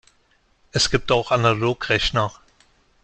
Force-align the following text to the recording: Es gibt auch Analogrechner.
Es 0.71 0.89
gibt 0.89 1.11
auch 1.11 1.29
Analogrechner. 1.29 2.31